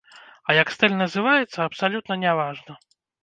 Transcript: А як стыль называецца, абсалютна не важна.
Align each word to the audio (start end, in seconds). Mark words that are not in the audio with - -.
А 0.47 0.53
як 0.59 0.71
стыль 0.75 0.95
называецца, 1.03 1.59
абсалютна 1.69 2.13
не 2.25 2.33
важна. 2.43 2.73